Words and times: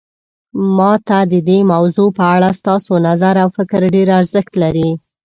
ما 0.77 0.93
ته 1.07 1.17
د 1.31 1.33
دې 1.47 1.59
موضوع 1.73 2.09
په 2.17 2.23
اړه 2.35 2.49
ستاسو 2.59 2.91
نظر 3.07 3.33
او 3.43 3.49
فکر 3.57 3.81
ډیر 3.95 4.07
ارزښت 4.19 4.53
لري 4.63 4.89